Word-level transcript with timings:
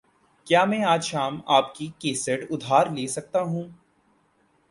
کیا 0.47 0.63
میں 0.65 0.83
آج 0.83 1.03
شام 1.03 1.39
آپکی 1.47 1.87
کیسٹ 1.99 2.45
ادھار 2.49 2.87
لے 2.87 3.07
سکتا 3.07 3.41
ہوں؟ 3.41 3.69